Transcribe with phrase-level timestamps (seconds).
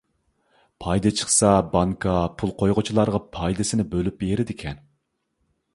[0.85, 4.83] پايدا چىقسا بانكا پۇل قويغۇچىلارغا پايدىسىنى بۆلۈپ بېرىدىكەن.